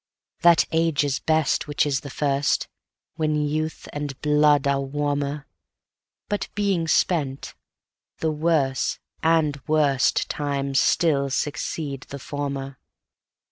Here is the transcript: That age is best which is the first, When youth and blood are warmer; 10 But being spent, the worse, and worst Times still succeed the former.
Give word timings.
That 0.41 0.65
age 0.71 1.03
is 1.03 1.19
best 1.19 1.67
which 1.67 1.85
is 1.85 1.99
the 1.99 2.09
first, 2.09 2.67
When 3.17 3.35
youth 3.35 3.87
and 3.93 4.19
blood 4.23 4.65
are 4.65 4.81
warmer; 4.81 5.45
10 6.27 6.27
But 6.27 6.49
being 6.55 6.87
spent, 6.87 7.53
the 8.17 8.31
worse, 8.31 8.97
and 9.21 9.61
worst 9.67 10.27
Times 10.27 10.79
still 10.79 11.29
succeed 11.29 12.07
the 12.09 12.17
former. 12.17 12.79